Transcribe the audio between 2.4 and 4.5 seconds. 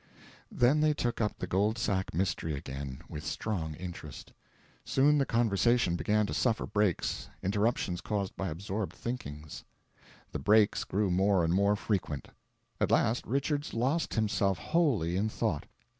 again, with strong interest.